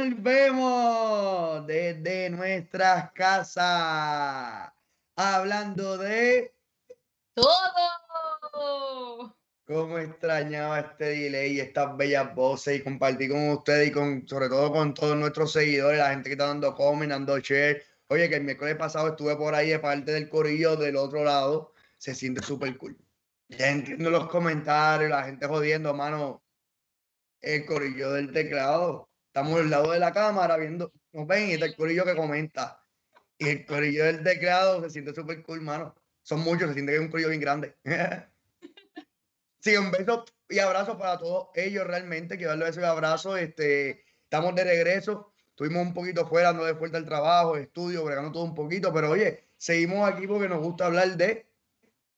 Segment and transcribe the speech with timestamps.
[0.00, 4.72] Volvemos desde nuestras casas,
[5.14, 6.54] hablando de
[7.34, 7.46] todo.
[9.66, 14.48] Cómo extrañaba este delay y estas bellas voces y compartir con ustedes y con, sobre
[14.48, 17.82] todo con todos nuestros seguidores, la gente que está dando comment, dando share.
[18.08, 21.74] Oye, que el miércoles pasado estuve por ahí de parte del corillo del otro lado,
[21.98, 22.96] se siente súper cool.
[23.50, 26.42] Ya entiendo los comentarios, la gente jodiendo, mano.
[27.42, 29.09] El corillo del teclado
[29.40, 32.84] Estamos al lado de la cámara viendo, nos ven y está el corillo que comenta.
[33.38, 35.94] Y el corillo del teclado se siente súper cool, mano.
[36.20, 37.74] Son muchos, se siente que es un corillo bien grande.
[39.60, 42.36] sí, un beso y abrazo para todos ellos realmente.
[42.36, 43.38] Quiero darles y abrazo.
[43.38, 45.32] Este, estamos de regreso.
[45.48, 49.08] Estuvimos un poquito fuera, no de fuerte el trabajo, estudio, bregando todo un poquito, pero
[49.08, 51.50] oye, seguimos aquí porque nos gusta hablar de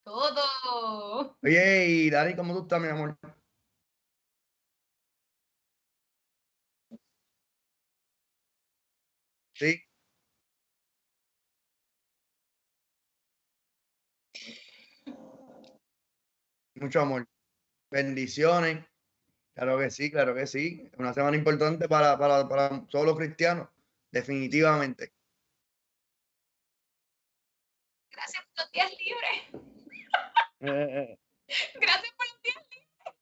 [0.03, 1.37] todo.
[1.41, 3.17] Oye, y Dani, ¿cómo tú estás, mi amor?
[16.83, 17.29] Mucho amor.
[17.93, 18.85] Bendiciones.
[19.55, 20.91] Claro que sí, claro que sí.
[20.99, 23.69] Una semana importante para, para, para todos los cristianos,
[24.11, 25.13] definitivamente.
[28.11, 29.63] Gracias por los días libres.
[30.59, 33.15] Gracias por los días libres.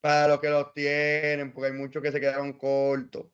[0.00, 3.26] Para los que los tienen, porque hay muchos que se quedaron cortos.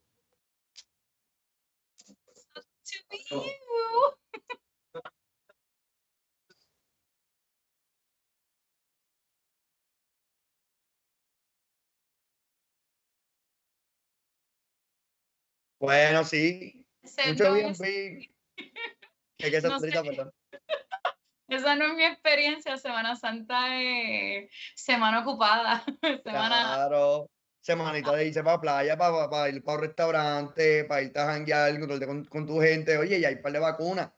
[15.79, 16.87] Bueno, sí.
[17.27, 18.35] Mucho bien, sí.
[19.39, 20.33] que no perdón.
[21.49, 22.77] Esa no es mi experiencia.
[22.77, 25.85] Semana Santa es semana ocupada.
[26.25, 26.75] Semana...
[26.75, 27.31] Claro.
[27.61, 31.79] Semanita de irse para playa, para, para, ir para un restaurante, para irte a janguear
[32.07, 32.97] con, con, tu gente.
[32.97, 34.11] Oye, ya hay par de vacunas.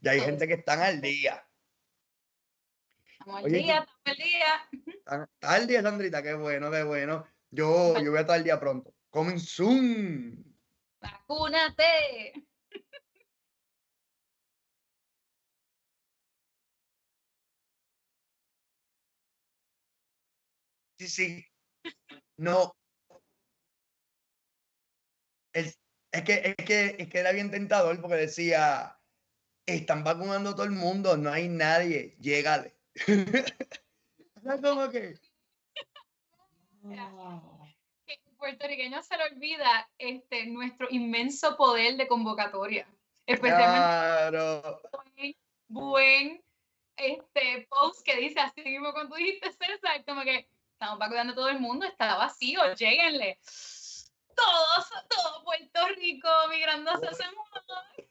[0.00, 1.46] Ya hay gente que están al día.
[3.06, 5.26] Estamos al día, estamos al día.
[5.34, 7.26] Está al día, Sandrita, qué bueno, qué bueno.
[7.50, 8.94] Yo, yo voy a estar al día pronto.
[9.10, 10.53] Coming soon.
[11.04, 12.32] Vacúnate.
[20.98, 21.44] Sí, sí.
[22.38, 22.74] No.
[25.52, 25.78] Es,
[26.12, 28.98] es, que, es, que, es que era bien tentador porque decía,
[29.66, 32.76] están vacunando todo el mundo, no hay nadie, llégale.
[34.62, 35.18] como que...
[38.44, 42.86] puertorriqueño se le olvida este, nuestro inmenso poder de convocatoria.
[43.24, 44.82] Especialmente claro.
[45.16, 45.36] buen,
[45.68, 46.44] buen
[46.98, 51.36] este, post que dice así mismo como tú dijiste, César, como que estamos vacunando a
[51.36, 53.38] todo el mundo, está vacío, lleguenle.
[54.36, 58.08] Todos, todo Puerto Rico migrando hacia ese mundo.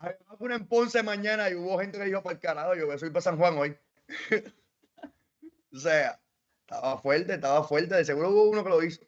[0.00, 3.08] Hay vacuna en Ponce mañana y hubo gente que dijo para el carajo, yo soy
[3.08, 3.78] para San Juan hoy.
[5.72, 6.20] o sea,
[6.70, 9.00] estaba fuerte, estaba fuerte, de seguro hubo uno que lo hizo.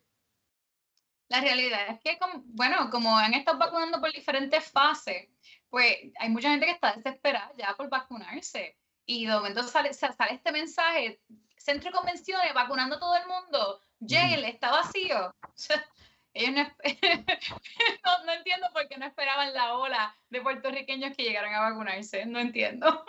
[1.28, 5.28] La realidad es que, como, bueno, como han estado vacunando por diferentes fases,
[5.70, 8.76] pues hay mucha gente que está desesperada ya por vacunarse.
[9.06, 11.20] Y de momento sale, sale este mensaje,
[11.56, 15.34] centro de convenciones, vacunando a todo el mundo, lléguenle, está vacío.
[16.34, 16.66] Ellos
[18.04, 22.26] no, no, entiendo por qué no esperaban la ola de puertorriqueños que llegaran a vacunarse,
[22.26, 23.04] no entiendo.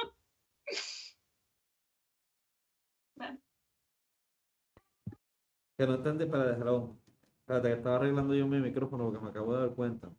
[5.77, 6.97] Que no entendí, para dejarlo.
[7.39, 10.09] Espérate, que estaba arreglando yo mi micrófono porque me acabo de dar cuenta.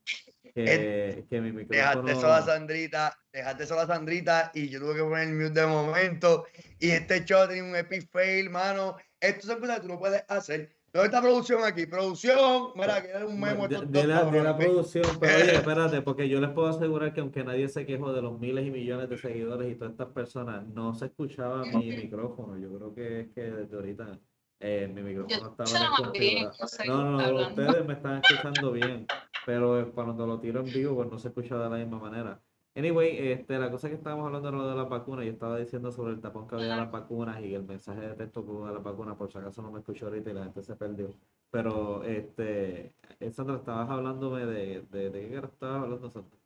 [0.42, 2.03] Que, que mi micrófono.
[2.03, 6.44] Dejaste sola Sandrita, dejaste sola Sandrita y yo tuve que poner el mute de momento.
[6.78, 8.97] Y este show tenía un epic fail, mano.
[9.20, 10.70] Esto es cosas que tú no puedes hacer.
[10.94, 11.87] ¿Dónde está producción aquí?
[11.87, 13.66] Producción, mira, que era un memo.
[13.66, 17.20] De, de, la, de la producción, pero oye, espérate, porque yo les puedo asegurar que
[17.20, 20.64] aunque nadie se quejó de los miles y millones de seguidores y todas estas personas,
[20.69, 22.56] no se escuchaba mi micrófono.
[22.58, 24.20] Yo creo que es que desde ahorita
[24.66, 26.49] eh, mi micrófono estaba bien,
[26.87, 29.06] No, no, no, ustedes me están escuchando bien,
[29.44, 32.40] pero cuando lo tiro en vivo, pues no se escucha de la misma manera.
[32.75, 35.26] Anyway, este, la cosa que estábamos hablando era lo de las vacunas.
[35.26, 38.14] Yo estaba diciendo sobre el tapón que había de las vacunas y el mensaje de
[38.14, 40.75] texto de las vacunas, por si acaso no me escuchó ahorita y la gente se
[40.76, 41.14] perdió.
[41.50, 46.38] Pero, este, eh, Sandra, estabas hablándome de, de, de qué estabas hablando, Sandra.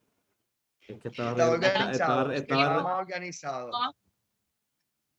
[0.89, 2.33] Es que estaba, organizado.
[2.33, 3.71] Estaba, organizado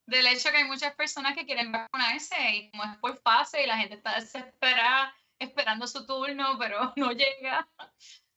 [0.09, 3.67] del hecho que hay muchas personas que quieren vacunarse y como es por fase y
[3.67, 7.67] la gente está desesperada esperando su turno, pero no llega.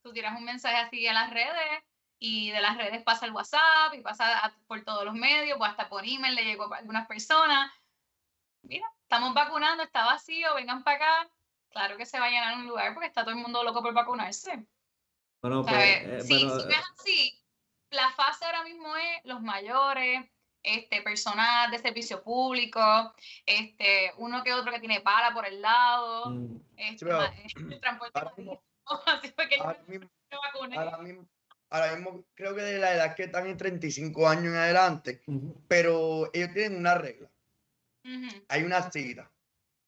[0.02, 1.82] Tú tiras un mensaje así en las redes
[2.18, 5.88] y de las redes pasa el WhatsApp y pasa por todos los medios, o hasta
[5.88, 7.72] por email le llegó a algunas personas.
[8.62, 11.30] Mira, estamos vacunando, está vacío, vengan para acá.
[11.70, 13.94] Claro que se va a llenar un lugar porque está todo el mundo loco por
[13.94, 14.64] vacunarse.
[15.40, 17.44] Bueno, pues, eh, si ves así,
[17.90, 20.24] la fase ahora mismo es los mayores,
[20.62, 22.80] este, personas de servicio público,
[23.46, 27.34] este, uno que otro que tiene pala por el lado, mm, este, pero ma-
[27.70, 28.62] el transporte ahora mismo-
[29.06, 30.76] así que yo Ahora mismo, me vacuné.
[30.76, 31.28] ahora mismo-
[31.70, 35.22] ahora mismo creo que de la edad que están en 35 años en adelante,
[35.68, 37.30] pero ellos tienen una regla.
[38.48, 39.30] Hay una cita.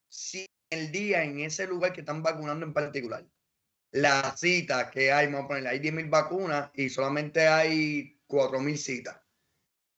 [0.08, 3.24] Si el día en ese lugar que están vacunando en particular,
[3.90, 9.20] la cita que hay, vamos a ponerle, hay 10.000 vacunas y solamente hay 4.000 citas.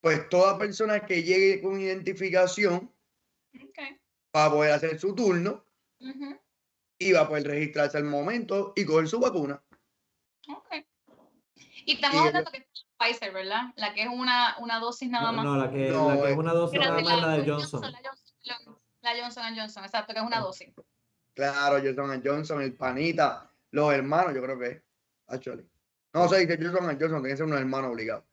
[0.01, 2.93] Pues toda persona que llegue con identificación
[3.55, 3.79] ok,
[4.35, 5.65] va a poder hacer su turno
[6.99, 9.63] y va a poder registrarse al momento y coger su vacuna.
[10.49, 10.87] ok.
[11.87, 12.67] Y estamos Y hablando que es
[12.99, 13.63] la Pfizer, ¿verdad?
[13.77, 15.45] La que es una, una dosis nada más.
[15.45, 17.81] no, la que, No, la que es eh, una dosis nada más la de Johnson.
[17.81, 20.75] La Johnson, la Johnson Johnson, exacto, que es una dosis.
[21.35, 24.83] Claro, Johnson Johnson, el panita, los hermanos, yo creo que es.
[25.29, 25.69] Actually.
[26.13, 28.25] No sé, dice Johnson Johnson, tiene que ser unos hermanos obligados.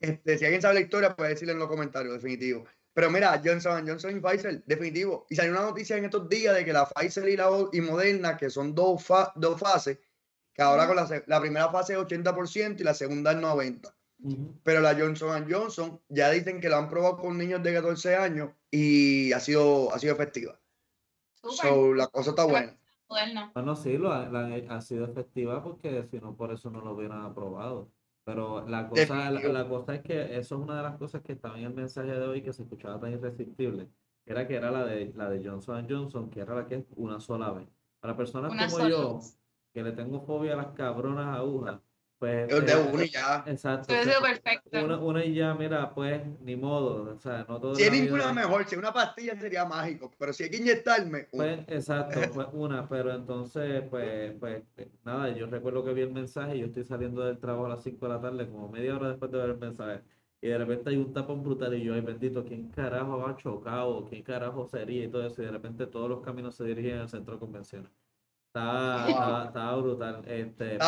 [0.00, 2.64] Este, si alguien sabe la historia, puede decirle en los comentarios, definitivo.
[2.92, 5.26] Pero mira, Johnson Johnson y Pfizer, definitivo.
[5.28, 7.80] Y salió una noticia en estos días de que la Pfizer y la o- y
[7.80, 9.98] Moderna, que son dos, fa- dos fases,
[10.54, 13.92] que ahora con la, la primera fase es 80% y la segunda es 90%.
[14.22, 14.54] Ujú.
[14.62, 18.50] Pero la Johnson Johnson ya dicen que la han probado con niños de 14 años
[18.70, 20.58] y ha sido, ha sido efectiva.
[21.42, 22.78] So, la cosa está buena.
[23.54, 26.94] Bueno, sí, lo ha, la ha sido efectiva porque si no, por eso no lo
[26.94, 27.92] hubieran aprobado.
[28.26, 31.56] Pero la cosa, la, cosa es que eso es una de las cosas que estaba
[31.60, 33.88] en el mensaje de hoy que se escuchaba tan irresistible.
[34.24, 37.20] Era que era la de la de Johnson Johnson, que era la que es una
[37.20, 37.68] sola vez.
[38.00, 39.38] Para personas Una como yo, vez.
[39.72, 41.80] que le tengo fobia a las cabronas agujas,
[42.18, 42.50] pues.
[42.52, 43.44] Es de eh, uno y ya.
[43.46, 43.94] Exacto.
[43.94, 45.04] Eso perfecto.
[45.06, 47.14] Una y ya, mira, pues, ni modo.
[47.14, 50.32] O sea, no todo Si la ninguna vida- mejor, si una pastilla sería mágico, pero
[50.32, 51.44] si hay que inyectarme, una.
[51.44, 54.62] Pues, exacto, pues una, pero entonces, pues, pues,
[55.04, 58.06] nada, yo recuerdo que vi el mensaje, yo estoy saliendo del trabajo a las 5
[58.06, 60.00] de la tarde, como media hora después de ver el mensaje,
[60.40, 64.04] y de repente hay un tapón brutal y yo, ay bendito, ¿quién carajo ha chocado?
[64.04, 65.04] ¿Quién carajo sería?
[65.04, 67.90] Y todo eso, y de repente todos los caminos se dirigen al centro de convenciones.
[68.56, 69.10] Está, Wow.
[69.10, 70.22] está, está brutal.
[70.26, 70.78] Este,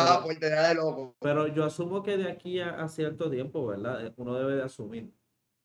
[0.49, 1.15] da de loco.
[1.19, 4.05] pero yo asumo que de aquí a, a cierto tiempo, ¿verdad?
[4.07, 5.11] Eh, Uno debe de asumir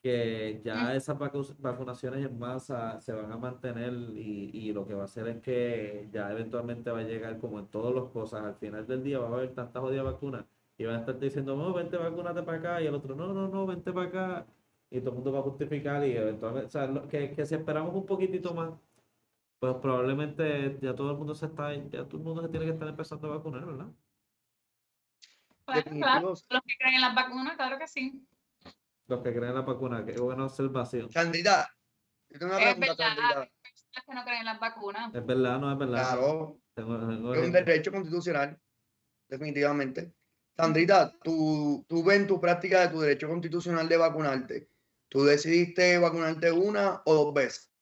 [0.03, 4.93] que ya esas vacu- vacunaciones en masa se van a mantener y, y lo que
[4.95, 8.45] va a hacer es que ya eventualmente va a llegar como en todas las cosas.
[8.45, 10.45] Al final del día va a haber tantas jodidas vacunas
[10.77, 13.49] y van a estar diciendo, no, vente, vacúnate para acá y el otro, no, no,
[13.49, 14.47] no, vente para acá.
[14.91, 17.95] Y todo el mundo va a justificar y eventualmente, o sea, que, que si esperamos
[17.95, 18.71] un poquitito más,
[19.73, 22.73] pues probablemente ya todo el mundo se está, ya todo el mundo se tiene que
[22.73, 23.87] estar empezando a vacunar, ¿verdad?
[25.67, 26.05] Bueno, Definitivo.
[26.05, 28.27] claro, los que creen en las vacunas, claro que sí.
[29.07, 31.11] Los que creen en la vacuna, qué buena observación.
[31.11, 31.75] Sandrita,
[32.29, 35.15] yo tengo una Es pregunta, verdad, hay personas que no creen en las vacunas.
[35.15, 35.95] Es verdad, no es verdad.
[36.11, 38.61] Claro, Tengo- tengo es un derecho constitucional,
[39.29, 40.13] definitivamente.
[40.57, 44.69] Sandrita, tú, tú ves en tu práctica de tu derecho constitucional de vacunarte.
[45.09, 47.73] ¿Tú decidiste vacunarte una o dos veces?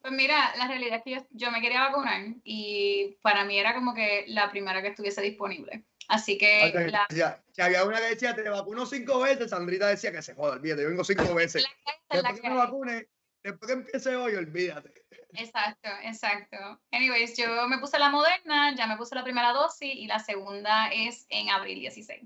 [0.00, 3.74] Pues mira, la realidad es que yo, yo me quería vacunar y para mí era
[3.74, 5.84] como que la primera que estuviese disponible.
[6.08, 9.50] Así que O sea, la, ya- si había una que decía, te vacuno cinco veces,
[9.50, 11.66] Sandrita decía que se joda, olvídate, yo vengo cinco veces.
[12.08, 13.08] la Después que me vacune,
[13.42, 14.94] después que empiece hoy, olvídate.
[15.34, 16.80] Exacto, exacto.
[16.90, 20.88] Anyways, yo me puse la moderna, ya me puse la primera dosis y la segunda
[20.90, 22.22] es en abril 16.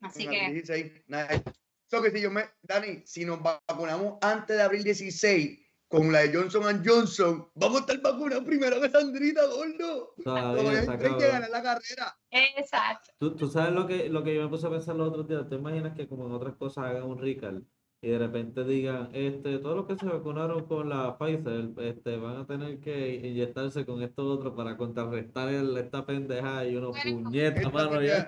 [0.00, 1.42] Así En que, abril 16, nice.
[1.86, 6.20] So que si yo me, Dani, si nos vacunamos antes de abril 16 con la
[6.20, 10.14] de Johnson Johnson, vamos a estar vacunados primero que Sandrita, gordo.
[10.22, 12.18] Todavía Todavía está hay que ganar la carrera.
[12.30, 13.10] exacto.
[13.18, 15.48] ¿Tú, tú sabes lo que, lo que yo me puse a pensar los otros días.
[15.48, 17.66] ¿Te imaginas que como en otras cosas hagan un recall
[18.00, 22.36] y de repente digan, este, todos los que se vacunaron con la Pfizer, este, van
[22.36, 27.22] a tener que inyectarse con esto otro para contrarrestar el- esta pendeja y uno Bueno,
[27.24, 28.24] puñeta, Esta mano, ya.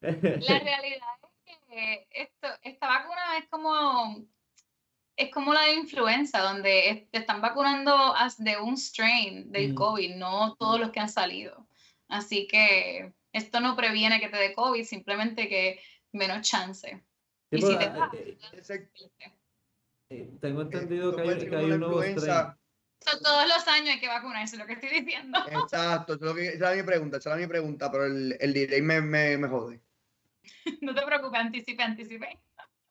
[0.00, 0.10] La
[0.58, 1.08] realidad
[1.44, 4.24] es que esto, esta vacuna es como,
[5.16, 9.72] es como la de influenza, donde es- te están vacunando as- de un strain del
[9.72, 9.74] Mm.
[9.76, 11.66] COVID, no todos los que han salido.
[12.08, 15.80] Así que esto no previene que te dé COVID, simplemente que
[16.12, 16.88] menos chance.
[17.50, 18.90] Sí, Y pero, si te eh, da, eh, Ese-
[20.10, 22.12] eh, tengo entendido que hay, que hay un nuevo strain.
[22.12, 22.58] influenza.
[23.00, 25.38] So, todos los años hay que vacunarse, lo que estoy diciendo.
[25.72, 28.36] Exacto, eso es lo que- esa era mi pregunta, esa era mi pregunta, pero el,
[28.40, 29.80] el delay me, me, me jode.
[30.82, 32.38] No te preocupes, anticipe, anticipe.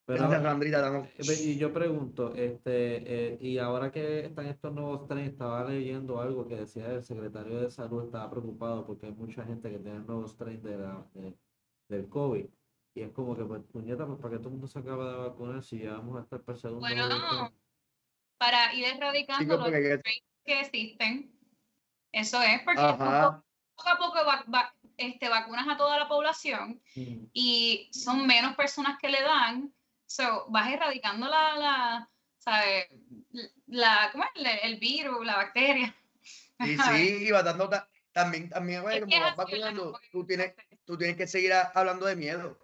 [0.06, 4.48] Pero, Gracias, Sandrita, damos- Eh, ve- Y yo pregunto, este, eh, y ahora que están
[4.48, 9.06] estos nuevos trenes, estaba leyendo algo que decía el secretario de salud estaba preocupado porque
[9.06, 11.38] hay mucha gente que tiene nuevos trenes de la, de-
[11.88, 12.46] del COVID.
[12.96, 15.18] Y es como que, pues, puñeta, pues, ¿para qué todo el mundo se acaba de
[15.20, 17.58] vacunar si ya vamos a estar segundo Bueno, booster?
[18.38, 21.40] para ir erradicando los que- strains que existen.
[22.12, 23.42] Eso es, porque Ajá.
[23.76, 27.26] poco a poco va- va- este, vacunas a toda la población Mm.
[27.32, 29.74] y son menos personas que le dan,
[30.13, 32.88] so, vas erradicando la, la ¿sabes?
[33.67, 34.29] La, ¿cómo es?
[34.36, 35.96] El, el virus, la bacteria.
[36.60, 40.53] Y sí, y va dando ta- también, también, güey, como vas vacunando, tú tienes,
[40.86, 42.60] tú tienes que seguir a- hablando de miedo.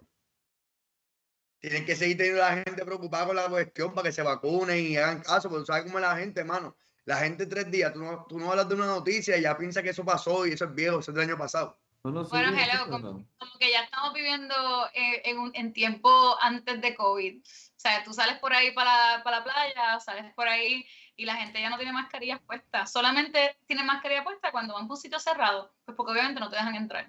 [1.58, 4.78] Tienen que seguir teniendo a la gente preocupada con la cuestión para que se vacunen
[4.86, 6.76] y hagan caso, porque sabes cómo es la gente, hermano.
[7.04, 9.82] La gente tres días, tú no, tú no hablas de una noticia y ya piensa
[9.82, 11.78] que eso pasó y eso es viejo, eso es del año pasado.
[12.02, 14.54] No, no, sí, Bueno, sí, hello, como- como que ya estamos viviendo
[14.94, 16.08] en, un, en tiempo
[16.40, 17.38] antes de COVID.
[17.40, 17.42] O
[17.76, 21.36] sea, tú sales por ahí para la, para la playa, sales por ahí y la
[21.36, 22.90] gente ya no tiene mascarillas puestas.
[22.90, 26.56] Solamente tiene mascarilla puesta cuando van por un sitio cerrado, pues porque obviamente no te
[26.56, 27.06] dejan entrar.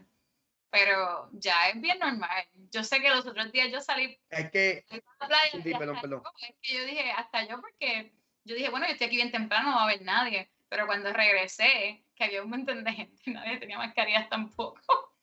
[0.70, 2.48] Pero ya es bien normal.
[2.72, 5.62] Yo sé que los otros días yo salí Es que, a la playa Sí, y
[5.64, 6.24] sí, perdón, hasta perdón.
[6.24, 9.32] yo, es que yo dije, hasta yo porque yo dije, bueno, yo estoy aquí bien
[9.32, 10.50] temprano, no va a haber nadie.
[10.70, 14.80] Pero cuando regresé, que había un montón de gente, nadie tenía mascarillas tampoco.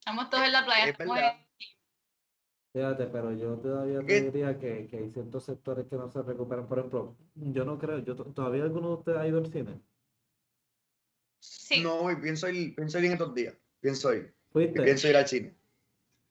[0.00, 0.86] Estamos todos en la playa.
[0.90, 1.36] es verdad.
[2.72, 4.20] Fíjate, pero yo todavía te ¿Qué?
[4.22, 6.66] diría que, que hay ciertos sectores que no se recuperan.
[6.66, 9.80] Por ejemplo, yo no creo, yo to- todavía alguno de ustedes ha ido al cine.
[11.38, 13.54] Sí, no, güey, pienso ir, pienso ir en estos días.
[13.80, 14.34] Pienso ir.
[14.50, 14.82] ¿Fuiste?
[14.82, 15.54] Pienso ir al cine.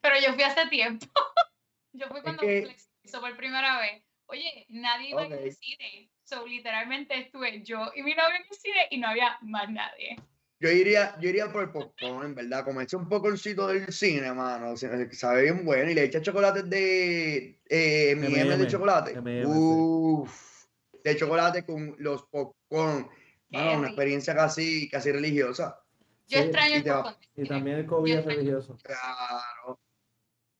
[0.00, 1.06] pero yo fui hace tiempo.
[1.92, 4.02] yo fui cuando que- Netflix hizo por primera vez.
[4.26, 5.40] Oye, nadie iba a ir Ok.
[5.44, 6.10] al cine.
[6.32, 10.16] So, literalmente estuve yo y mi novio en el cine y no había más nadie.
[10.58, 14.70] Yo iría, yo iría por el popcorn, en verdad, comerse un popcorncito del cine, mano.
[14.70, 15.90] o sea, sabe bien bueno.
[15.90, 19.44] Y le echa chocolates de eh, M&M de chocolate.
[19.44, 20.64] Uff.
[21.04, 23.10] De chocolate con los popcorn.
[23.50, 25.84] Mano, una experiencia casi, casi religiosa.
[26.28, 28.78] Yo Sí, extraño y el popcorn Y también el COVID es religioso.
[28.82, 29.78] Claro.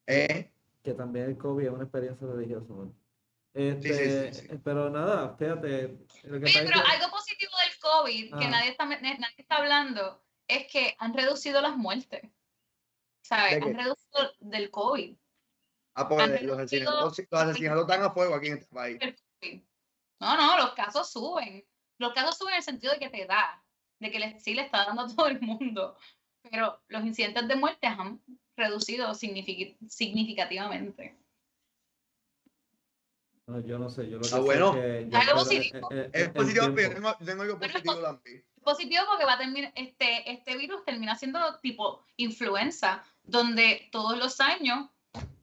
[0.06, 0.50] ¿Eh?
[0.82, 2.74] Que también el COVID es una experiencia religiosa.
[2.74, 3.01] man.
[3.54, 4.58] Este, sí, sí.
[4.64, 5.88] Pero nada, fíjate.
[6.24, 8.50] Lo que Oye, pero que- algo positivo del COVID que Ah.
[8.50, 12.22] nadie está, nadie está hablando es que han reducido las muertes.
[13.24, 13.62] ¿Sabes?
[13.62, 15.16] Han reducido del COVID.
[15.94, 18.98] Ah, porque los asesinatos, los asesinatos están a fuego aquí en este país.
[20.20, 21.64] No, no, los casos suben.
[21.98, 23.62] Los casos suben en el sentido de que te da,
[24.00, 25.96] de que sí le está dando a todo el mundo.
[26.50, 28.20] Pero los incidentes de muerte han
[28.56, 31.16] reducido signific- significativamente.
[33.46, 34.74] No, yo no sé, yo lo que Ah, sé bueno.
[34.76, 35.90] es que yo Algo espero- positivo.
[35.90, 36.94] Es el positivo, pero yo tiempo.
[36.94, 38.44] tengo, yo tengo algo Bueno, positivo también.
[38.62, 44.40] positivo porque va a terminar, este, este virus termina siendo tipo influenza, donde todos los
[44.40, 44.88] años,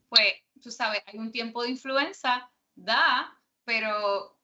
[0.08, 4.38] pues, tú sabes, hay un tiempo de influenza, da, pero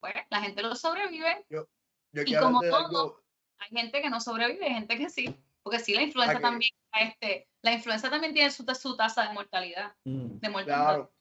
[0.00, 1.46] pues la gente lo sobrevive.
[1.48, 1.66] Yo
[2.12, 3.24] Y quiero como todo, algo.
[3.58, 6.70] Hay gente que no sobrevive, hay gente que sí, porque sí, la influenza que- también,
[7.00, 10.38] este, la influenza también tiene su, su tasa de mortalidad, Mm.
[10.40, 11.12] de mortalidad Claro.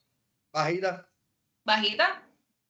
[0.52, 1.10] Bajita.
[1.64, 2.24] Bajita.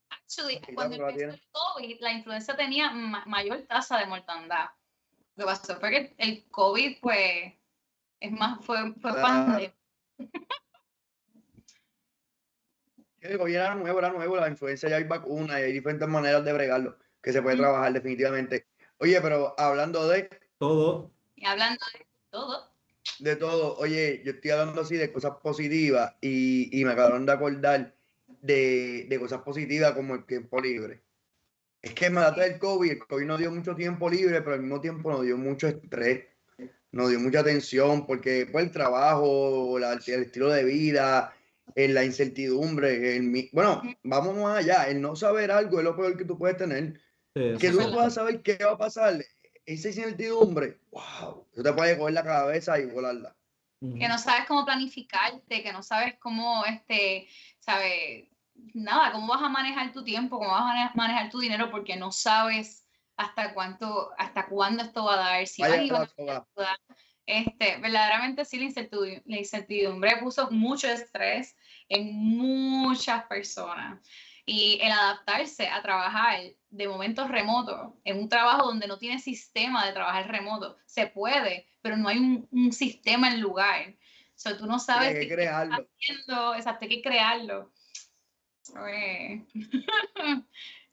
[0.10, 4.70] Actually, Bajita, cuando empezó el COVID, la influenza tenía ma- mayor tasa de mortandad.
[5.36, 7.54] Lo que pasó fue que el COVID, pues,
[8.20, 9.74] es más, fue, fue pandemia.
[13.22, 16.44] El gobierno era nuevo, era nuevo, la influencia ya hay vacunas y hay diferentes maneras
[16.44, 17.60] de bregarlo, que se puede Mm.
[17.60, 18.68] trabajar definitivamente.
[18.98, 21.10] Oye, pero hablando de, Todo.
[21.36, 22.74] Y hablando de todo,
[23.20, 27.32] de todo, oye, yo estoy hablando así de cosas positivas y, y me acabaron de
[27.32, 27.96] acordar
[28.44, 31.02] de, de cosas positivas como el tiempo libre.
[31.82, 34.62] Es que me da del COVID, el COVID nos dio mucho tiempo libre, pero al
[34.62, 36.26] mismo tiempo nos dio mucho estrés,
[36.92, 41.34] nos dio mucha tensión, porque pues, el trabajo, la- el estilo de vida,
[41.76, 46.18] eh, la incertidumbre, el, bueno, vamos más allá, el no saber algo es lo peor
[46.18, 47.00] que tú puedes tener.
[47.36, 49.24] Sí, Que tú no puedas saber qué va a pasar,
[49.66, 53.36] esa incertidumbre, wow, eso te puede coger la cabeza y volarla.
[53.80, 57.28] Que no sabes cómo planificarte, que no sabes cómo, este,
[57.60, 58.30] sabes,
[58.74, 61.96] nada, cómo vas a manejar tu tiempo, cómo vas a mane- manejar tu dinero, porque
[61.96, 66.48] no sabes hasta cuánto, hasta cuándo esto va a dar, si Vaya vas a va.
[66.58, 66.80] ayudar.
[67.26, 71.56] Este, verdaderamente sí, la incertidumbre, la incertidumbre puso mucho estrés
[71.88, 74.02] en muchas personas.
[74.46, 79.86] Y el adaptarse a trabajar de momentos remotos, en un trabajo donde no tiene sistema
[79.86, 83.92] de trabajar remoto, se puede, pero no hay un, un sistema en lugar.
[83.92, 87.72] O sea, tú no sabes qué estás haciendo, exacto, hay que crearlo.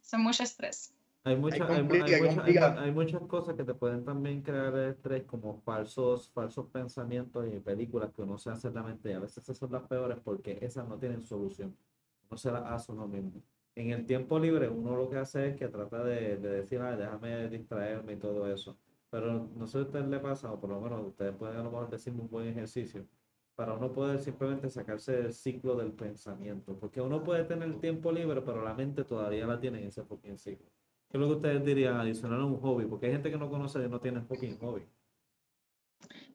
[0.05, 0.95] Es mucho estrés.
[1.23, 1.83] Hay, mucha- hay,
[2.15, 6.67] hay hay mucha- hay muchas cosas que te pueden también crear estrés, como falsos, falsos
[6.69, 9.11] pensamientos y películas que uno se hace en la mente.
[9.11, 11.77] Y a veces esas son las peores porque esas no tienen solución.
[12.29, 13.43] Uno se las hace uno mismo.
[13.75, 16.97] En el tiempo libre, uno lo que hace es que trata de, de decir, "Ay,
[16.97, 18.77] déjame distraerme y todo eso.
[19.11, 21.63] Pero no sé si a usted le pasa, o por lo menos ustedes pueden a
[21.63, 23.05] lo mejor decirme un buen ejercicio
[23.61, 26.79] para uno poder simplemente sacarse del ciclo del pensamiento.
[26.81, 30.39] Porque uno puede tener tiempo libre, pero la mente todavía la tiene en ese fucking
[30.39, 30.67] ciclo.
[31.11, 32.87] ¿Qué es lo que ustedes dirían adicional a un hobby?
[32.87, 34.89] Porque hay gente que no conoce y no tiene fucking hobby.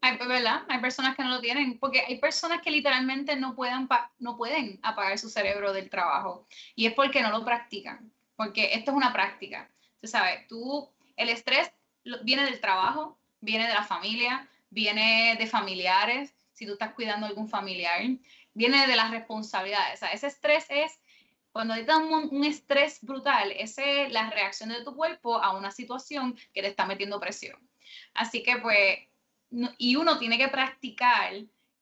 [0.02, 0.66] Hay, pues, ¿verdad?
[0.70, 3.90] Hay personas que no lo tienen, porque hay personas que literalmente no pueden,
[4.20, 6.46] no pueden apagar su cerebro del trabajo.
[6.76, 9.68] Y es porque no lo practican, porque esto es una práctica.
[10.00, 11.72] Tú sabes, tú, el estrés
[12.24, 17.30] viene del trabajo, viene de la familia, viene de familiares, si tú estás cuidando a
[17.30, 18.02] algún familiar,
[18.54, 20.02] viene de las responsabilidades.
[20.02, 21.00] O ese estrés es,
[21.52, 25.72] cuando hay un, un estrés brutal, esa es la reacción de tu cuerpo a una
[25.72, 27.60] situación que te está metiendo presión.
[28.14, 29.00] Así que pues,
[29.78, 31.34] y uno tiene que practicar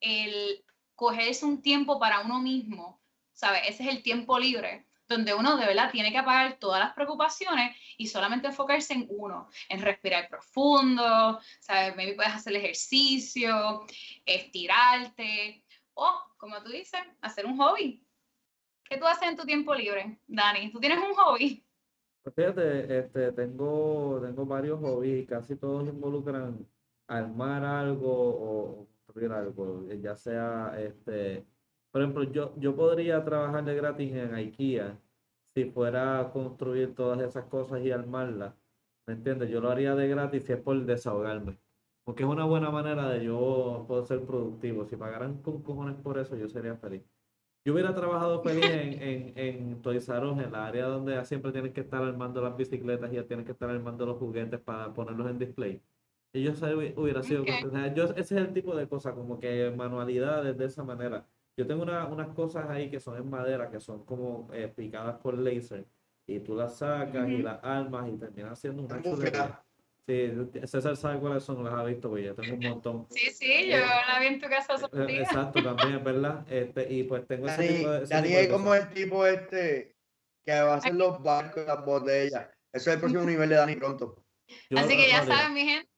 [0.01, 0.65] el
[0.96, 3.00] cogerse un tiempo para uno mismo,
[3.34, 3.62] ¿sabes?
[3.68, 7.75] Ese es el tiempo libre donde uno de verdad tiene que apagar todas las preocupaciones
[7.98, 11.96] y solamente enfocarse en uno, en respirar profundo, ¿sabes?
[11.96, 13.86] Maybe puedes hacer ejercicio,
[14.25, 18.05] estirarte, o, como tú dices, hacer un hobby.
[18.84, 20.72] ¿Qué tú haces en tu tiempo libre, Dani?
[20.72, 21.63] ¿Tú tienes un hobby?
[22.24, 26.65] Pues fíjate, este, tengo, tengo varios hobbies y casi todos involucran
[27.08, 31.46] armar algo o construir algo, ya sea este
[31.93, 34.98] por ejemplo, yo, yo podría trabajar de gratis en IKEA
[35.55, 38.55] si fuera a construir todas esas cosas y armarlas.
[39.07, 39.50] ¿Me entiendes?
[39.50, 41.57] Yo lo haría de gratis si es por desahogarme.
[42.05, 44.86] Porque es una buena manera de yo poder ser productivo.
[44.86, 47.03] Si pagaran con cojones por eso, yo sería feliz.
[47.65, 51.81] Yo hubiera trabajado feliz en, en, en Toys en la área donde siempre tienen que
[51.81, 55.39] estar armando las bicicletas y ya tienen que estar armando los juguetes para ponerlos en
[55.39, 55.81] display.
[56.33, 56.51] Y yo
[56.98, 57.45] hubiera sido...
[57.95, 61.27] yo, ese es el tipo de cosas, como que manualidades de esa manera.
[61.55, 65.38] Yo tengo unas cosas ahí que son en madera, que son como eh, picadas por
[65.38, 65.86] láser,
[66.25, 69.63] y tú las sacas y las armas y terminas haciendo una chuleta.
[70.05, 70.33] Sí,
[70.65, 73.07] César sabe cuáles son, las ha visto, pues yo tengo un montón.
[73.10, 76.45] Sí, sí, yo eh, la vi en tu casa eh, Exacto, también, ¿verdad?
[76.51, 78.06] Este, y pues tengo ese tipo de.
[78.08, 79.95] Dani es como el tipo este
[80.43, 82.49] que va a hacer los barcos y las botellas.
[82.73, 84.25] Eso es el próximo nivel de Dani pronto.
[84.75, 85.89] Así que ya saben, mi gente,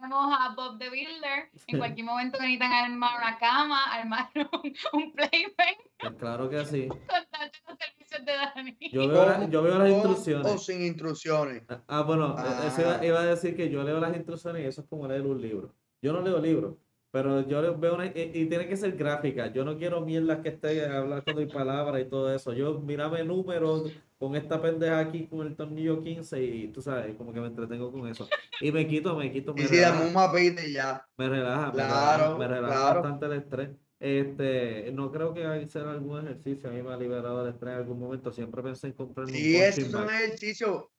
[0.00, 1.50] tenemos a Bob the Builder.
[1.66, 5.76] En cualquier momento que necesitan armar una cama, armar un, un playpen.
[5.98, 6.88] Pues claro que sí.
[6.88, 8.76] los servicios de Dani.
[8.90, 10.46] Yo veo, yo veo las instrucciones.
[10.46, 11.62] O sin instrucciones.
[11.68, 12.36] Ah, ah bueno,
[12.66, 13.04] Eso ah.
[13.04, 15.74] iba, a decir que yo leo las instrucciones y eso es como leer un libro.
[16.02, 16.76] Yo no leo libros.
[17.12, 18.12] Pero yo veo una, y,
[18.46, 19.52] tiene que ser gráfica.
[19.52, 22.52] Yo no quiero mierdas que esté hablando de palabras y todo eso.
[22.52, 27.32] Yo mírame números con esta pendeja aquí con el tornillo 15 y tú sabes, como
[27.32, 28.28] que me entretengo con eso.
[28.60, 29.54] Y me quito, me quito.
[29.54, 31.04] Me y si damos un y ya.
[31.16, 33.70] Me relaja, claro, me relaja, bastante el estrés.
[33.98, 36.68] Este, no creo que hacer algún ejercicio.
[36.68, 38.30] A mí me ha liberado el estrés en algún momento.
[38.30, 40.90] Siempre pensé en comprar un Sí, eso es un ejercicio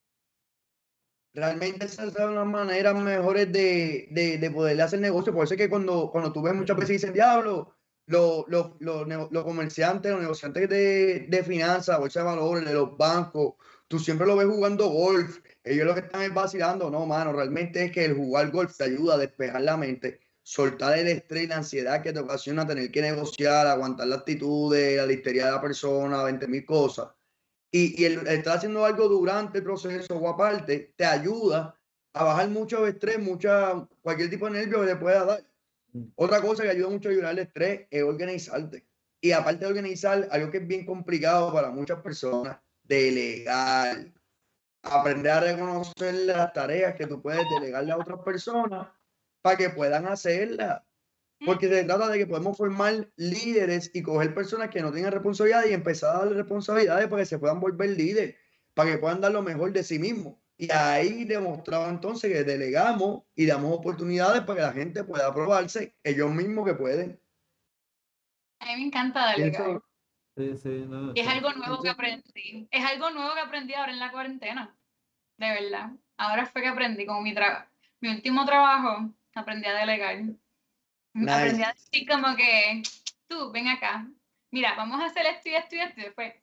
[1.34, 5.34] realmente esas son las maneras mejores de, de, de poder hacer negocio.
[5.34, 7.76] Por eso es que cuando, cuando tú ves muchas veces dicen, diablo,
[8.08, 13.54] los, los, los, comerciantes, los negociantes de, de finanzas, bolsa de valores, de los bancos,
[13.88, 15.40] tú siempre lo ves jugando golf.
[15.64, 16.90] Ellos lo que están es vacilando.
[16.90, 20.98] No, mano, realmente es que el jugar golf te ayuda a despejar la mente, soltar
[20.98, 25.46] el estrés la ansiedad que te ocasiona tener que negociar, aguantar la actitud la listería
[25.46, 27.08] de la persona, 20 mil cosas
[27.72, 31.76] y, y el, estar haciendo algo durante el proceso o aparte te ayuda
[32.14, 35.44] a bajar mucho estrés, mucha, cualquier tipo de nervio que te pueda dar.
[35.94, 36.04] Mm.
[36.16, 38.86] Otra cosa que ayuda mucho a ayudar el estrés es organizarte.
[39.22, 44.12] Y aparte de organizar, algo que es bien complicado para muchas personas, delegar.
[44.84, 48.88] Aprender a reconocer las tareas que tú puedes delegarle a otras personas
[49.44, 50.82] para que puedan hacerlas.
[51.46, 55.66] Porque se trata de que podemos formar líderes y coger personas que no tengan responsabilidad
[55.66, 58.36] y empezar a darle responsabilidades para que se puedan volver líderes,
[58.74, 60.36] para que puedan dar lo mejor de sí mismos.
[60.58, 65.96] Y ahí demostraba entonces que delegamos y damos oportunidades para que la gente pueda probarse
[66.04, 67.20] ellos mismos que pueden.
[68.60, 69.82] A mí me encanta delegar.
[70.38, 72.68] Sí, sí, no, es algo nuevo que aprendí.
[72.70, 74.78] Es algo nuevo que aprendí ahora en la cuarentena.
[75.38, 75.92] De verdad.
[76.18, 77.34] Ahora fue que aprendí como mi,
[78.00, 80.24] mi último trabajo, aprendí a delegar.
[81.14, 82.84] Aprendí a decir como que,
[83.28, 84.08] tú, ven acá,
[84.50, 86.34] mira, vamos a hacer esto y esto y esto, y después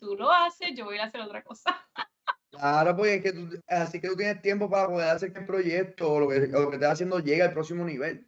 [0.00, 1.86] tú lo haces, yo voy a hacer otra cosa.
[2.50, 5.46] Claro, porque es que tú, así que tú tienes tiempo para poder hacer que el
[5.46, 8.26] proyecto o lo que, lo que estás haciendo llegue al próximo nivel.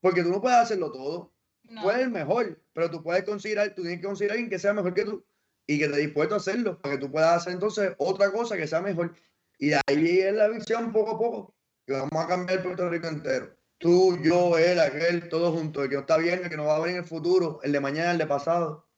[0.00, 1.32] Porque tú no puedes hacerlo todo.
[1.64, 1.82] No.
[1.82, 4.94] Puedes el mejor, pero tú puedes considerar, tú tienes que considerar alguien que sea mejor
[4.94, 5.24] que tú
[5.66, 8.66] y que esté dispuesto a hacerlo, para que tú puedas hacer entonces otra cosa que
[8.66, 9.14] sea mejor.
[9.58, 11.54] Y de ahí es la visión poco a poco,
[11.86, 15.94] que vamos a cambiar Puerto Rico entero tú, yo, él, aquel, todos juntos, el que
[15.94, 18.10] no está bien, el que no va a ver en el futuro, el de mañana,
[18.10, 18.88] el de pasado.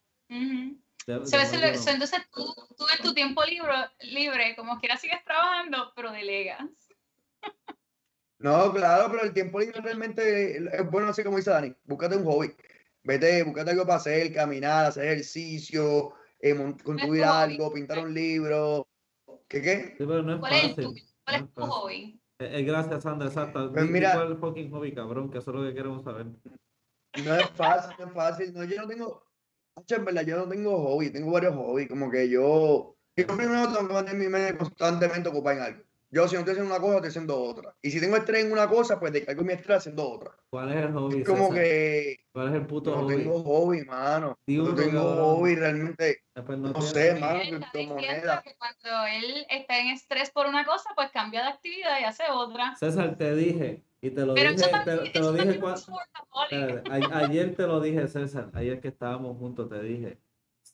[1.93, 6.61] entonces tú, tú, en tu tiempo libre, libre, como quieras sigues trabajando, pero delegas.
[8.39, 12.25] No, claro, pero el tiempo libre realmente es bueno, así como dice Dani, búscate un
[12.25, 12.55] hobby.
[13.03, 18.89] Vete, búscate algo para hacer, caminar, hacer ejercicio, eh, construir algo, pintar un libro.
[19.49, 19.95] ¿Qué qué?
[19.99, 21.71] Sí, pero no es ¿Cuál es, tu, cuál es no tu fácil.
[21.71, 22.20] hobby?
[22.41, 23.71] Eh, eh, gracias, Sandra, exacto.
[23.73, 25.31] Pues mira- ¿Cuál fucking hobby, cabrón?
[25.31, 26.27] Que eso es lo que queremos saber.
[27.25, 28.55] No es fácil, no es fácil.
[28.55, 29.27] No, yo no tengo,
[29.89, 31.89] en verdad, yo no tengo hobby, tengo varios hobbies.
[31.89, 35.85] Como que yo, yo primero tengo que mantener mi mente constantemente ocupada en algo.
[36.13, 37.77] Yo si no estoy haciendo una cosa, estoy haciendo otra.
[37.83, 40.33] Y si tengo estrés en una cosa, pues descargo mi estrés haciendo otra.
[40.51, 41.21] ¿Cuál es el hobby?
[41.21, 41.63] Es como César?
[41.63, 43.17] que ¿Cuál es el puto no hobby?
[43.17, 44.39] tengo hobby, mano.
[44.45, 45.19] Di No tengo cabrón.
[45.19, 46.23] hobby realmente.
[46.35, 48.43] Pues no No sé, mano, Él está diciendo criptomoneda.
[48.43, 52.25] que cuando él está en estrés por una cosa, pues cambia de actividad y hace
[52.33, 52.75] otra.
[52.75, 55.75] César, te dije, y te lo Pero dije, eso te, te lo dije también cua-
[55.75, 56.53] es un workaholic.
[56.83, 60.19] espérate, a- ayer te lo dije, César, ayer que estábamos juntos, te dije,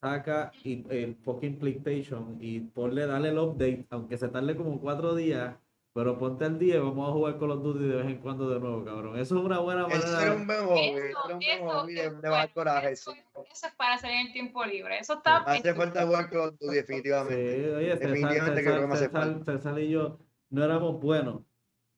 [0.01, 5.15] saca y, el fucking PlayStation y ponle, dale el update, aunque se tarde como cuatro
[5.15, 5.57] días,
[5.93, 8.51] pero ponte al día y vamos a jugar con los Duty de vez en cuando
[8.51, 9.19] de nuevo, cabrón.
[9.19, 10.23] Eso es una buena Eso manera.
[10.23, 12.53] era un buen hobby, Eso, eso era un buen eso, hobby de, eso, de bajar
[12.53, 12.91] coraje.
[12.93, 13.19] eso, sí.
[13.51, 14.99] eso es para hacer en el tiempo libre.
[14.99, 15.39] Eso está.
[15.39, 17.75] Hace eso- falta jugar con tú, Sí, definitivamente.
[17.77, 20.19] oye, César, Definitivamente creo que César, me hace César, y yo
[20.51, 21.41] no éramos buenos,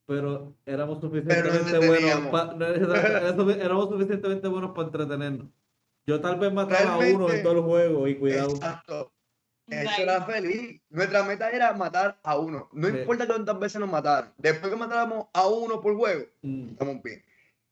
[0.07, 5.49] pero éramos suficientemente buenos no, exacto, éramos suficientemente buenos para entretenernos.
[6.09, 8.49] Yo tal vez mataba a uno en todo el juego y cuidado.
[8.49, 9.13] Exacto.
[9.67, 10.81] Eso era feliz.
[10.89, 12.71] Nuestra meta era matar a uno.
[12.73, 12.97] No Sí.
[12.97, 14.33] importa cuántas veces nos mataran.
[14.39, 17.23] Después que matáramos a uno por juego, Mm, estamos bien.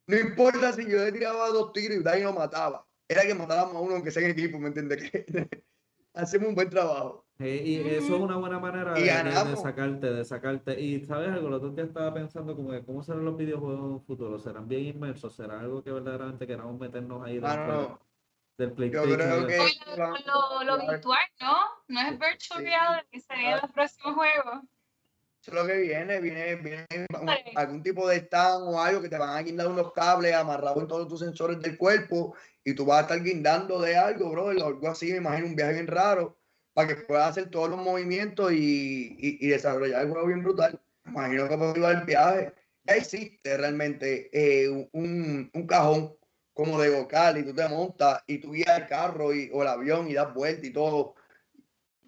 [0.06, 2.86] No importa si yo le tiraba dos tiros y Dani lo mataba.
[3.08, 4.98] Era que matáramos a uno aunque sea en equipo, ¿me entiendes?
[6.12, 7.24] Hacemos un buen trabajo.
[7.38, 10.78] y eso es una buena manera de, sacarte, de sacarte.
[10.78, 13.92] Y sabes algo, los otros días estaba pensando como que cómo serán los videojuegos en
[13.92, 14.38] un futuro.
[14.38, 15.34] ¿Serán bien inmersos?
[15.34, 18.00] ¿Será algo que verdaderamente queramos meternos ahí dentro Mano,
[18.58, 19.58] del yo creo que
[19.96, 21.56] lo, con lo- lo virtual, ¿no?
[21.88, 22.64] No es virtual Sí.
[22.64, 24.62] reality, sería el próximo juego.
[25.42, 26.86] Eso es lo que viene, viene, viene
[27.20, 30.82] un- algún tipo de stand o algo que te van a guindar unos cables amarrados
[30.82, 34.48] en todos tus sensores del cuerpo y tú vas a estar guindando de algo, bro,
[34.48, 36.36] algo así, me imagino un viaje bien raro,
[36.72, 40.80] para que puedas hacer todos los movimientos y, y, y desarrollar el juego bien brutal.
[41.04, 42.52] Me imagino que puedo el viaje.
[42.84, 46.15] Ya existe realmente eh, un, un cajón
[46.56, 49.68] como de vocal y tú te montas y tú guías el carro y, o el
[49.68, 51.14] avión y das vuelta y todo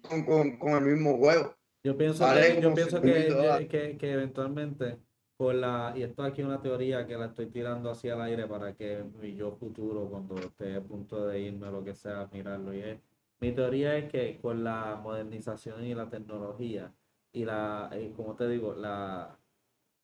[0.01, 1.55] con, con, con el mismo juego.
[1.83, 4.97] Yo pienso Vale, que, yo pienso 5.000 que, que, que eventualmente,
[5.37, 8.47] con la, y esto aquí es una teoría que la estoy tirando hacia el aire
[8.47, 12.27] para que mi yo futuro, cuando esté a punto de irme o lo que sea,
[12.33, 12.73] mirarlo.
[12.73, 12.99] Y es,
[13.39, 16.91] mi teoría es que con la modernización y la tecnología
[17.31, 19.37] y la, y como te digo, la,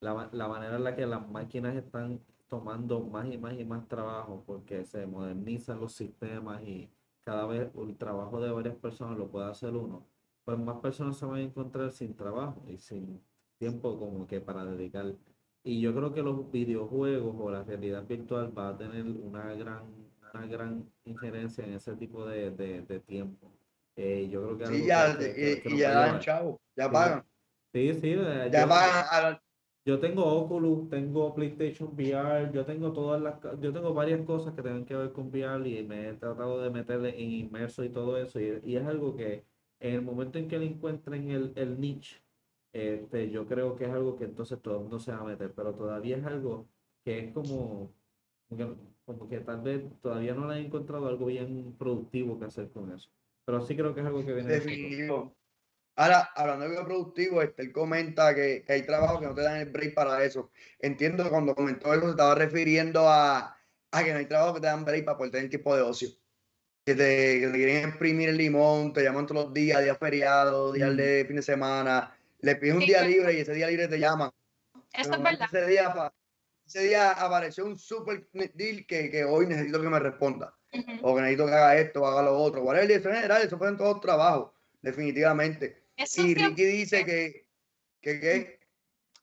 [0.02, 3.88] la, la manera en la que las máquinas están tomando más y más y más
[3.88, 6.90] trabajo porque se modernizan los sistemas y
[7.24, 10.06] cada vez el trabajo de varias personas lo puede hacer uno
[10.44, 13.20] pues más personas se van a encontrar sin trabajo y sin
[13.58, 15.12] tiempo como que para dedicar.
[15.64, 19.86] Y yo creo que los videojuegos o la realidad virtual va a tener una gran,
[20.32, 23.52] una gran injerencia en ese tipo de, de, de tiempo.
[23.96, 27.26] Eh, yo creo que Sí, ya, que- que- que y ya dan chavo, ya pagan,
[27.74, 29.42] Sí, sí, eh, ya yo- pagan a
[29.86, 34.64] yo tengo Oculus, tengo PlayStation VR, yo tengo todas las, yo tengo varias cosas que
[34.64, 38.18] tienen que ver con VR y me he tratado de meterle en inmerso y todo
[38.18, 39.46] eso y, y es algo que
[39.80, 42.24] en el momento en que le encuentren el, el niche,
[42.74, 45.54] este, yo creo que es algo que entonces todo el mundo se va a meter,
[45.54, 46.68] pero todavía es algo
[47.04, 47.94] que es como,
[48.50, 52.46] como que, como que tal vez todavía no le han encontrado algo bien productivo que
[52.46, 53.12] hacer con eso,
[53.46, 54.50] pero sí creo que es algo que viene.
[54.50, 55.36] Definitivo.
[55.98, 59.58] Ahora, hablando de productivo, este, él comenta que, que hay trabajos que no te dan
[59.62, 60.52] el break para eso.
[60.80, 63.58] Entiendo que cuando comentó eso se estaba refiriendo a,
[63.92, 66.10] a que no hay trabajos que te dan break para poder tener tiempo de ocio.
[66.86, 70.74] Que te, que te quieren exprimir el limón, te llaman todos los días, días feriados,
[70.74, 70.98] días Mm.
[70.98, 73.98] de fin de semana, le pides un Sí, día libre y ese día libre te
[73.98, 74.30] llaman.
[74.94, 75.48] Eso es verdad.
[75.52, 76.14] Ese día, pa-
[76.68, 80.56] ese día apareció un super deal que, que hoy necesito que me responda
[81.02, 82.62] o que necesito que haga esto o haga lo otro.
[82.64, 85.85] Whatever, eso en general, eso fue en todos los trabajos, definitivamente.
[85.96, 87.48] Eso Y siempre- Ricky dice que,
[88.02, 88.60] que, que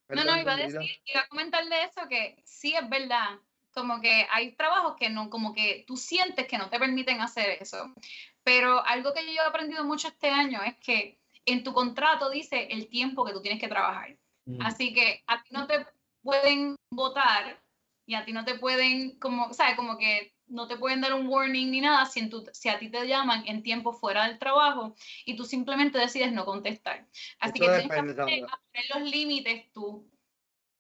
[0.09, 3.39] No, no, Perdón, iba a decir, iba a comentar de eso que sí es verdad.
[3.73, 7.59] Como que hay trabajos que no, como que tú sientes que no te permiten hacer
[7.61, 7.95] eso.
[8.43, 12.69] Pero algo que yo he aprendido mucho este año es que en tu contrato dice
[12.71, 14.17] el tiempo que tú tienes que trabajar.
[14.45, 14.61] Mm.
[14.63, 15.87] Así que a ti no te
[16.23, 17.63] pueden votar
[18.05, 19.77] y a ti no te pueden, como, ¿sabes?
[19.77, 22.79] Como que no te pueden dar un warning ni nada si, en tu- si a
[22.79, 27.09] ti te llaman en tiempo fuera del trabajo y tú simplemente decides no contestar.
[27.41, 28.47] Así que tienes que aprender Sandra.
[28.53, 30.09] a poner los límites tú.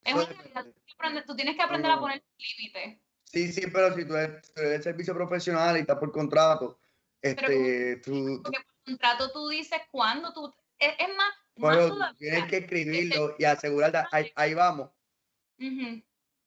[0.04, 2.00] Es una realidad, tú tienes que aprender- tú tienes que aprender a No.
[2.02, 2.98] poner límites.
[3.24, 6.78] Sí, sí, pero si tú eres, eres servicio profesional y estás por contrato,
[7.22, 10.52] este, tú, Porque por contrato tú dices cuándo tú...
[10.78, 12.18] Es, es más, más bueno, todavía.
[12.18, 14.90] tienes que escribirlo y asegurarte, ahí, ahí vamos.
[15.58, 16.02] Ujú.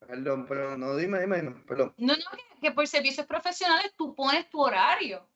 [0.07, 1.93] Perdón, pero no, dime, dime, dime, perdón.
[1.97, 5.27] No, no, que, que por servicios profesionales tú pones tu horario.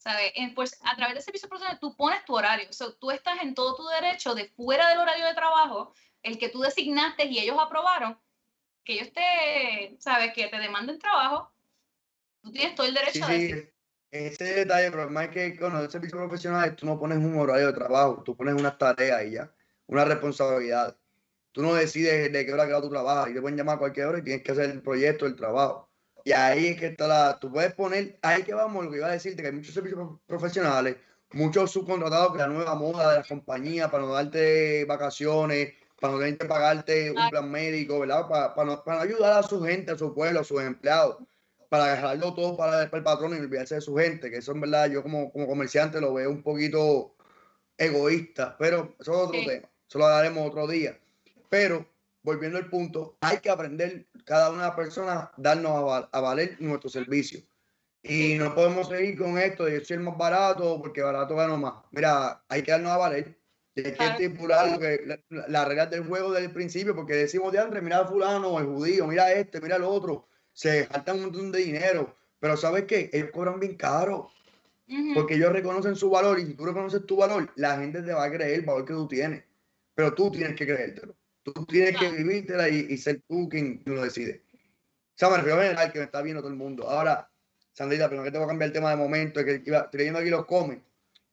[0.00, 0.32] ¿sabes?
[0.54, 2.68] Pues, a través de servicios profesionales tú pones tu horario.
[2.68, 6.38] O sea, tú estás en todo tu derecho de fuera del horario de trabajo, el
[6.38, 8.18] que tú designaste y ellos aprobaron,
[8.84, 10.32] que ellos te, ¿sabes?
[10.32, 11.52] Que te demanden trabajo.
[12.42, 13.74] Tú tienes todo el Sí, derecho a sí, decir.
[14.10, 17.72] ese detalle, problema es que con los servicios profesionales tú no pones un horario de
[17.74, 19.52] trabajo, tú pones unas tareas y ya,
[19.86, 20.96] una responsabilidad.
[21.52, 23.76] Tú no decides de qué hora a qué hora tú trabajas y te pueden llamar
[23.76, 25.90] a cualquier hora y tienes que hacer el proyecto, el trabajo.
[26.24, 29.06] Y ahí es que está la, tú puedes poner, ahí que vamos, lo que iba
[29.08, 30.96] a decirte, que hay muchos servicios pro- profesionales,
[31.32, 36.18] muchos subcontratados que la nueva moda de las compañías para no darte vacaciones, para no
[36.20, 38.28] tener que pagarte un plan médico, ¿verdad?
[38.28, 41.18] Para, para, no, para ayudar a su gente, a su pueblo, a sus empleados
[41.68, 44.60] para dejarlo todo para, para el patrón y olvidarse de su gente, que eso en
[44.60, 47.14] verdad yo como, como comerciante lo veo un poquito
[47.78, 49.46] egoísta, pero eso es otro Sí.
[49.46, 51.00] tema, eso lo haremos otro día.
[51.50, 51.86] Pero,
[52.22, 56.20] volviendo al punto, hay que aprender cada una de las personas, darnos a, val- a
[56.20, 57.40] valer nuestro servicio.
[58.02, 61.74] Y no podemos seguir con esto de el más barato porque barato gano más.
[61.90, 63.38] Mira, hay que darnos a valer.
[63.76, 64.12] Hay que Claro.
[64.12, 67.58] estipular lo que, la- la- las reglas del juego desde el principio, porque decimos de
[67.58, 71.52] André, mira a fulano, el judío, mira este, mira el otro, se jaltan un montón
[71.52, 72.16] de dinero.
[72.38, 73.10] Pero ¿sabes qué?
[73.12, 74.30] Ellos cobran bien caro,
[75.14, 78.24] porque ellos reconocen su valor y si tú reconoces tu valor, la gente te va
[78.24, 79.44] a creer el valor que tú tienes.
[79.94, 81.14] Pero tú tienes que creértelo.
[81.42, 84.42] Tú tienes que vivírtela y, y ser tú quien lo decide.
[84.54, 86.88] O sea, me refiero a general, que me está viendo todo el mundo.
[86.88, 87.30] Ahora,
[87.72, 89.98] Sandrita, pero que te voy a cambiar el tema de momento, es que iba, estoy
[89.98, 90.84] leyendo aquí los comments.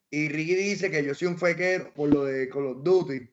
[0.10, 3.30] Y Ricky dice que yo soy un fequero por lo de Call of Duty.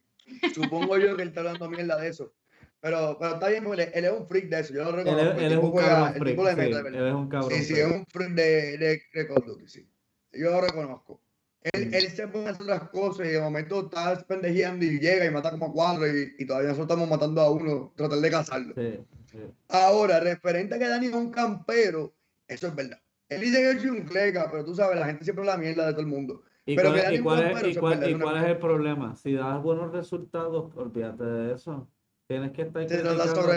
[0.54, 2.34] Supongo yo que él está hablando mierda de eso.
[2.80, 4.74] Pero, pero está bien, él, él es un freak de eso.
[4.74, 5.40] Yo lo reconozco.
[5.40, 7.00] él es un cabrón freak, sí, mete, de verdad.
[7.00, 9.88] él es un cabrón Sí, es un freak de, de, de Call of Duty, sí.
[10.32, 11.23] Yo lo reconozco.
[11.72, 11.94] Él, Mm.
[11.94, 15.30] él se pone a hacer otras cosas y de momento está pendejeando y llega y
[15.30, 18.74] mata como a cuatro y, y todavía nosotros estamos matando a uno, tratar de cazarlo.
[18.76, 18.98] Sí,
[19.32, 19.38] sí.
[19.70, 22.14] Ahora, referente a que Dani es un campero,
[22.46, 23.00] eso es verdad.
[23.30, 25.92] Él dice que soy un cleca, pero tú sabes, la gente siempre la mierda de
[25.92, 26.42] todo el mundo.
[26.66, 29.16] ¿Y Pero cuál, y es, campero, y es y es cuál es el problema?
[29.16, 31.88] Si das buenos resultados, olvídate de eso.
[32.26, 33.50] Tienes que estar criticando,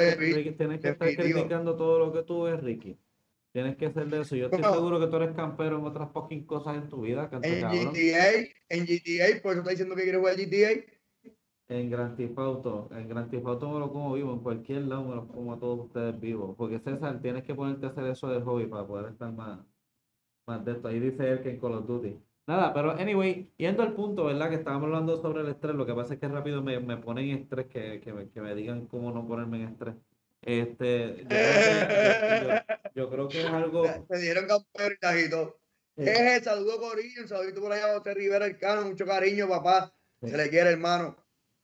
[0.57, 2.97] tienes que estar criticando todo lo que tú ves, Ricky.
[3.51, 4.35] Tienes que ser de eso.
[4.35, 7.47] Yo estoy seguro que tú eres campero en otras fucking cosas en tu vida, canto
[7.47, 7.93] En cabrón.
[7.93, 8.29] GTA,
[8.69, 10.97] en GTA, por eso está diciendo que quiere jugar GTA.
[11.69, 15.03] En Grand Theft Auto, en Grand Theft Auto me lo como vivo, en cualquier lado
[15.03, 16.55] me lo como a todos ustedes vivos.
[16.57, 19.59] Porque César, tienes que ponerte a hacer eso de hobby para poder estar más,
[20.47, 20.87] más de esto.
[20.89, 22.19] Ahí dice él que en Call of Duty.
[22.47, 24.49] Nada, pero anyway, yendo al punto, ¿verdad?
[24.49, 27.29] Que estábamos hablando sobre el estrés, lo que pasa es que rápido me, me ponen
[27.29, 29.95] en estrés, que, que, me, que me digan cómo no ponerme en estrés.
[30.47, 33.83] Este, yo creo que, yo, creo que es algo...
[34.09, 35.59] Me dieron campero y tajito.
[35.97, 39.93] eh, Jeje, saludo Corillo, saludito por allá José Rivera el Cano, mucho cariño, papá.
[40.21, 41.17] Se le quiere, hermano.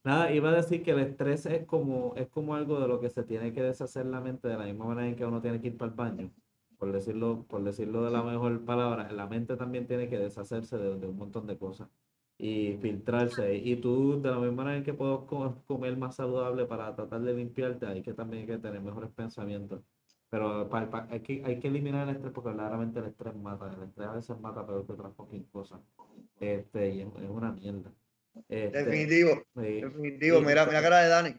[0.04, 3.10] Nada, iba a decir que el estrés es como, es como algo de lo que
[3.10, 5.67] se tiene que deshacer la mente de la misma manera en que uno tiene que
[5.67, 6.34] ir para el baño.
[6.78, 11.00] Por decirlo, por decirlo de la mejor palabra, la mente también tiene que deshacerse de,
[11.00, 11.88] de un montón de cosas
[12.38, 13.56] y filtrarse.
[13.56, 17.22] Y tú, de la misma manera en que puedo co- comer más saludable para tratar
[17.22, 19.82] de limpiarte, hay que también hay que tener mejores pensamientos.
[20.30, 20.67] Pero
[21.10, 23.72] hay que, hay que eliminar el estrés porque verdaderamente el estrés mata.
[23.72, 25.80] El estrés a veces mata peor que otras fucking cosas.
[26.39, 27.91] Este, y es, es una mierda.
[28.50, 29.82] Este, Definitivo, sí.
[29.82, 30.39] definitivo.
[30.39, 31.30] sí, Mira, está- mira cara de Dani.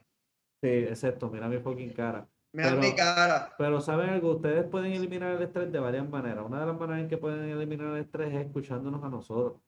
[0.62, 2.28] Sí, exacto, mira mi fucking cara.
[2.52, 3.52] Mira Pero- mi cara.
[3.59, 4.37] Pero ¿saben algo?
[4.37, 6.44] Ustedes pueden eliminar el estrés de varias maneras.
[6.46, 9.61] Una de las maneras en que pueden eliminar el estrés es escuchándonos a nosotros.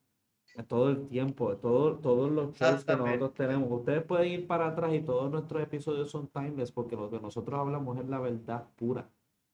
[0.65, 3.71] Todo el tiempo, todo, todos los shows que nosotros tenemos.
[3.71, 7.59] Ustedes pueden ir para atrás y todos nuestros episodios son timeless porque lo que nosotros
[7.61, 9.09] hablamos es la verdad pura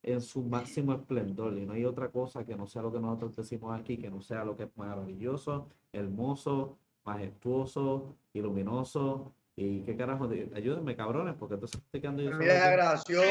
[0.04, 3.36] en su máximo esplendor y no hay otra cosa que no sea lo que nosotros
[3.36, 10.26] decimos aquí, que no sea lo que es maravilloso, hermoso, majestuoso, iluminoso y qué carajo,
[10.28, 13.28] de- ayúdenme cabrones porque entonces estoy quedando yo Mira, gracioso.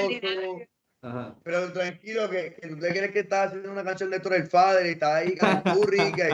[1.04, 1.36] Ajá.
[1.44, 4.48] Pero tranquilo, que, que tú te crees que estás haciendo una canción de Héctor el
[4.48, 6.30] Father y está ahí Curry, que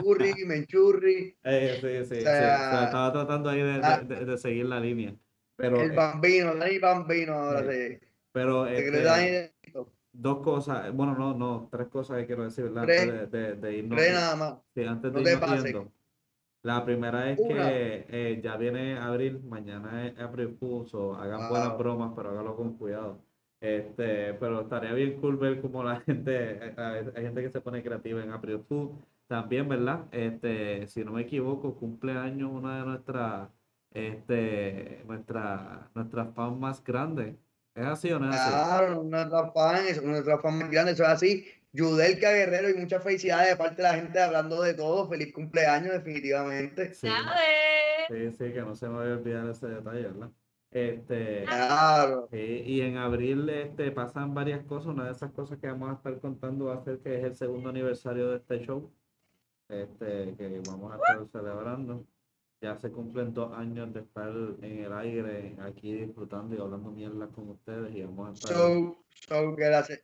[0.00, 2.22] Curry, Menchurri, Eh, sí, sí, sí.
[2.22, 5.14] sea, O sea, estaba tratando ahí de, ah, de- de- seguir la línea.
[5.56, 7.66] Pero, el eh, bambino, Dani Bambino ahora Sí.
[7.66, 8.00] se,
[8.32, 9.52] pero este,
[10.12, 12.84] dos cosas, bueno, no, no, tres cosas que quiero decir, ¿verdad?
[12.84, 13.00] Tres.
[13.08, 14.54] Antes de, irnos, cree nada más.
[14.74, 15.92] sí, antes no de te irnos yendo.
[16.62, 17.68] La primera es Una.
[17.68, 22.54] que eh, ya viene abril, mañana es April Fool, so hagan buenas bromas, pero háganlo
[22.54, 23.18] con cuidado.
[23.62, 26.32] Este, pero estaría bien cool ver cómo la gente,
[26.66, 28.90] eh, hay hay gente que se pone creativa en April Fool.
[29.28, 30.06] También, ¿verdad?
[30.10, 33.50] Este, si no me equivoco, cumpleaños una de nuestras,
[33.92, 37.36] este, nuestra, nuestras fans más grandes.
[37.74, 38.50] ¿Es así o no es así?
[38.50, 41.46] Claro, nuestra fan, es nuestra fan más grande, eso es así.
[41.72, 45.08] Yudelka Guerrero y muchas felicidades de parte de la gente hablando de todo.
[45.08, 46.92] Feliz cumpleaños, definitivamente.
[46.94, 48.08] Sí, ¡Felicidades!
[48.08, 50.30] sí, sí, que no se me vaya a olvidar ese detalle, ¿verdad?
[50.72, 52.28] Este, Claro.
[52.32, 54.86] eh, y en abril este, pasan varias cosas.
[54.88, 57.36] Una de esas cosas que vamos a estar contando va a ser que es el
[57.36, 58.90] segundo aniversario de este show.
[59.68, 62.04] Este, que vamos a estar celebrando.
[62.62, 64.30] Ya se cumplen dos años de estar
[64.62, 67.94] en el aire, aquí disfrutando y hablando mierda con ustedes.
[67.94, 69.56] Y vamos a estar.
[69.56, 70.02] Que la se-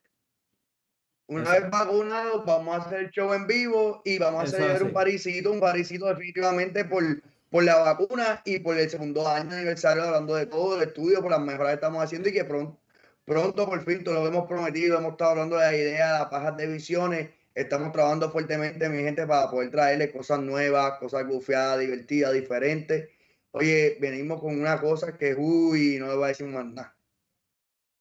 [1.28, 5.52] Una vez vacunados, vamos a hacer show en vivo y vamos a hacer un parisito,
[5.52, 7.02] un parisito definitivamente por,
[7.50, 11.30] por la vacuna y por el segundo año aniversario hablando de todo el estudio, por
[11.30, 12.78] las mejoras que estamos haciendo y que pronto,
[13.24, 16.28] pronto por fin, todo lo que hemos prometido, hemos estado hablando de la idea, las
[16.28, 21.80] pajas de visiones, estamos trabajando fuertemente, mi gente, para poder traerle cosas nuevas, cosas gufiadas,
[21.80, 23.08] divertidas, diferentes.
[23.52, 26.96] Oye, venimos con una cosa que, uy, no le voy a decir más nada.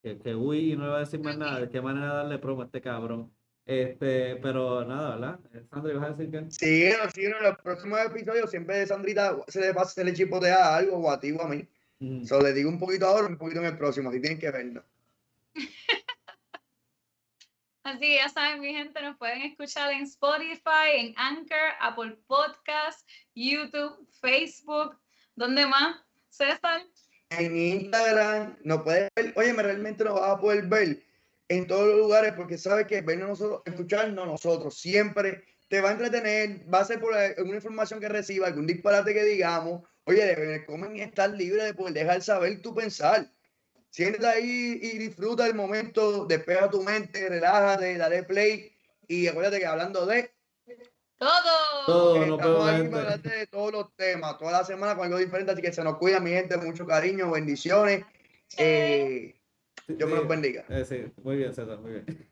[0.03, 1.59] Que, que uy, no le va a decir más nada.
[1.61, 3.36] ¿De qué manera darle promo a este cabrón?
[3.67, 5.39] Este, pero nada, ¿verdad?
[5.53, 6.49] Eh, Sandra, ¿ibas a decir que?
[6.49, 8.49] Síguenos, síguenos en los próximos episodios.
[8.49, 11.49] Siempre de Sandrita se le pasa, se le chipotea algo o a ti o a
[11.49, 11.67] mí.
[11.99, 12.23] Mm.
[12.23, 14.09] So, le digo un poquito ahora, un poquito en el próximo.
[14.09, 14.85] Así tienen que verlo.
[17.83, 23.05] Así que ya saben, mi gente, nos pueden escuchar en Spotify, en Anchor, Apple Podcast,
[23.35, 24.97] YouTube, Facebook.
[25.35, 25.97] ¿Dónde más?
[26.29, 26.83] César.
[27.31, 29.33] En Instagram nos puedes ver.
[29.35, 31.06] Oye, me realmente nos vas a poder ver
[31.49, 35.93] en todos los lugares porque sabes que vernos nosotros, escucharnos nosotros siempre te va a
[35.93, 36.61] entretener.
[36.73, 39.83] Va a ser por alguna información que reciba, algún disparate que digamos.
[40.05, 43.29] Oye, de comen y estar libre de poder dejar saber tu pensar.
[43.89, 48.71] Siéntate ahí y disfruta el momento, despeja tu mente, relájate, dale play
[49.07, 50.31] y acuérdate que hablando de
[51.17, 51.85] Todo.
[51.85, 52.89] Todo, no estamos gente.
[52.89, 55.97] para de todos los temas, toda la semana con algo diferente, así que se nos
[55.97, 58.05] cuida mi gente, mucho cariño, bendiciones.
[58.57, 59.36] Eh,
[59.87, 60.65] Dios me los bendiga.
[60.69, 62.29] Eh, sí, muy bien, César, muy bien.